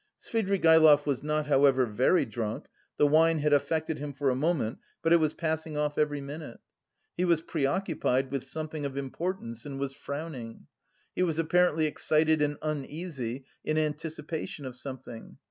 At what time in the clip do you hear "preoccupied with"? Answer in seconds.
7.43-8.47